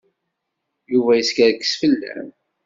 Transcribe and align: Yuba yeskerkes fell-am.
Yuba 0.91 1.11
yeskerkes 1.15 1.73
fell-am. 1.79 2.27